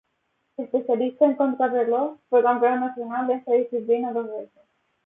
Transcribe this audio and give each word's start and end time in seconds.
Especialista 0.57 1.25
en 1.25 1.35
contrarreloj, 1.35 2.17
fue 2.27 2.41
campeón 2.41 2.79
nacional 2.79 3.27
de 3.27 3.35
esta 3.35 3.53
disciplina 3.53 4.11
dos 4.11 4.25
veces. 4.31 4.63